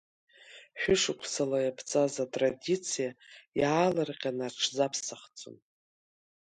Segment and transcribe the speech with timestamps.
[0.79, 3.09] Шәышықәсала иаԥҵаз атрадициа
[3.59, 5.57] иаалырҟьаны аҽзаԥсахӡом.